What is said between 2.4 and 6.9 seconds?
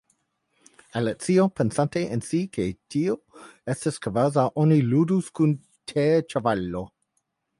ke tio estas kvazaŭ oni ludus kun tirĉevalo.